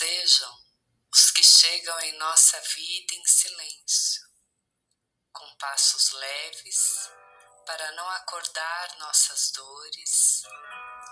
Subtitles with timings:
[0.00, 0.58] sejam
[1.12, 4.22] os que chegam em nossa vida em silêncio,
[5.30, 7.10] com passos leves
[7.66, 10.42] para não acordar nossas dores,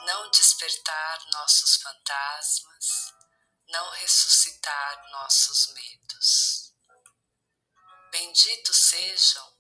[0.07, 3.13] não despertar nossos fantasmas,
[3.69, 6.73] não ressuscitar nossos medos.
[8.11, 9.55] Benditos sejam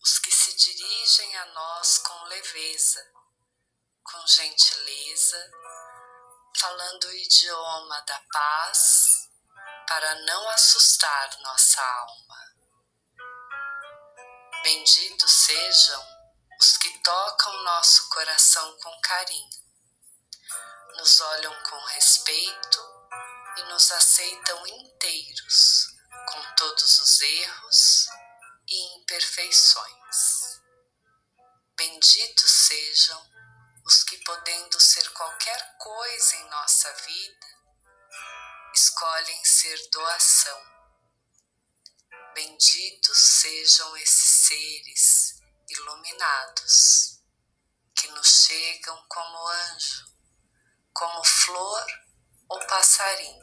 [0.00, 3.12] os que se dirigem a nós com leveza,
[4.02, 5.50] com gentileza,
[6.58, 9.28] falando o idioma da paz
[9.86, 12.36] para não assustar nossa alma.
[14.62, 16.20] Benditos sejam
[16.60, 19.64] os que tocam nosso coração com carinho,
[20.96, 23.00] nos olham com respeito
[23.56, 25.86] e nos aceitam inteiros,
[26.30, 28.06] com todos os erros
[28.68, 30.60] e imperfeições.
[31.76, 33.39] Benditos sejam
[33.90, 37.46] os que, podendo ser qualquer coisa em nossa vida,
[38.72, 40.62] escolhem ser doação.
[42.32, 47.20] Benditos sejam esses seres iluminados
[47.96, 50.06] que nos chegam como anjo,
[50.92, 51.86] como flor
[52.48, 53.42] ou passarinho,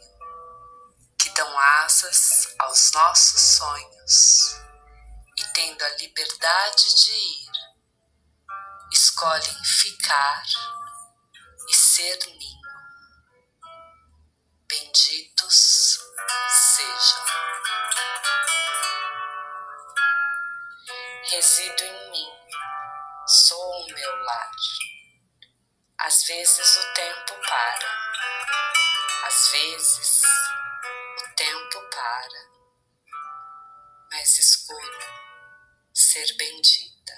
[1.20, 4.56] que dão asas aos nossos sonhos
[5.38, 7.57] e, tendo a liberdade de ir,
[8.92, 10.44] escolhem ficar
[11.68, 12.68] e ser ninho.
[14.68, 16.00] Benditos
[16.50, 17.26] sejam.
[21.30, 22.30] Resido em mim,
[23.28, 24.52] sou o meu lar.
[26.00, 27.92] Às vezes o tempo para,
[29.26, 30.22] às vezes
[31.20, 32.50] o tempo para,
[34.12, 35.00] mas escolho
[35.94, 37.17] ser bendita.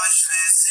[0.00, 0.61] Às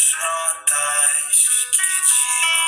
[0.00, 2.59] as frontais que te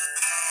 [0.00, 0.49] vezes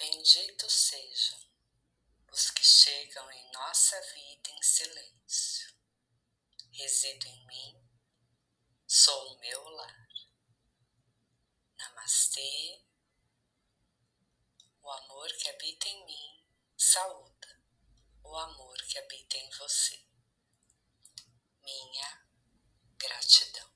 [0.00, 1.38] Benditos sejam
[2.32, 5.74] os que chegam em nossa vida em silêncio.
[6.72, 7.90] Resido em mim,
[8.86, 10.08] sou o meu lar.
[11.78, 12.82] Namastê,
[14.90, 16.44] o amor que habita em mim
[16.76, 17.62] saúda
[18.24, 20.04] o amor que habita em você.
[21.62, 22.26] Minha
[22.98, 23.69] gratidão.